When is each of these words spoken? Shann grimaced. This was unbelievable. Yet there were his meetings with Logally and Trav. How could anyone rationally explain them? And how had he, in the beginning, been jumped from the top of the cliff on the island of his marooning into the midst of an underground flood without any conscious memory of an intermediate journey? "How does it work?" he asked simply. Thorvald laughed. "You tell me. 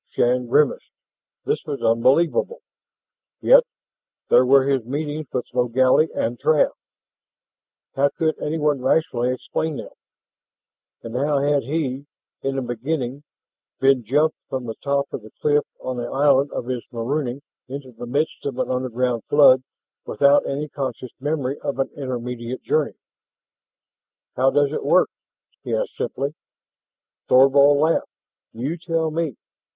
Shann 0.09 0.47
grimaced. 0.47 0.89
This 1.45 1.63
was 1.67 1.83
unbelievable. 1.83 2.63
Yet 3.39 3.63
there 4.29 4.47
were 4.47 4.63
his 4.63 4.83
meetings 4.83 5.27
with 5.31 5.53
Logally 5.53 6.07
and 6.15 6.39
Trav. 6.39 6.71
How 7.95 8.09
could 8.09 8.33
anyone 8.41 8.81
rationally 8.81 9.31
explain 9.31 9.75
them? 9.77 9.91
And 11.03 11.15
how 11.15 11.37
had 11.37 11.61
he, 11.65 12.07
in 12.41 12.55
the 12.55 12.63
beginning, 12.63 13.21
been 13.79 14.03
jumped 14.03 14.37
from 14.49 14.65
the 14.65 14.73
top 14.83 15.13
of 15.13 15.21
the 15.21 15.29
cliff 15.39 15.65
on 15.79 15.97
the 15.97 16.07
island 16.09 16.49
of 16.51 16.65
his 16.65 16.81
marooning 16.91 17.43
into 17.67 17.91
the 17.91 18.07
midst 18.07 18.43
of 18.47 18.57
an 18.57 18.71
underground 18.71 19.21
flood 19.29 19.61
without 20.07 20.47
any 20.47 20.67
conscious 20.67 21.11
memory 21.19 21.59
of 21.59 21.77
an 21.77 21.91
intermediate 21.95 22.63
journey? 22.63 22.95
"How 24.35 24.49
does 24.49 24.71
it 24.71 24.83
work?" 24.83 25.09
he 25.63 25.75
asked 25.75 25.95
simply. 25.95 26.33
Thorvald 27.27 27.77
laughed. 27.77 28.07
"You 28.51 28.79
tell 28.79 29.11
me. 29.11 29.35